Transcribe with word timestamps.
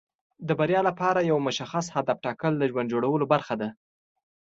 د 0.47 0.49
بریا 0.59 0.81
لپاره 0.89 1.19
یو 1.31 1.37
مشخص 1.47 1.85
هدف 1.95 2.17
ټاکل 2.25 2.53
د 2.57 2.63
ژوند 2.71 2.87
د 2.89 2.91
جوړولو 2.93 3.25
برخه 3.33 3.53
ده. 3.61 3.69